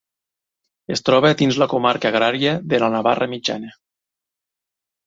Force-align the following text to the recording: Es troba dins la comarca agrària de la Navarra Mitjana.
Es 0.95 1.05
troba 1.09 1.31
dins 1.41 1.59
la 1.65 1.69
comarca 1.75 2.11
agrària 2.13 2.57
de 2.73 2.83
la 2.87 2.91
Navarra 2.97 3.31
Mitjana. 3.37 3.75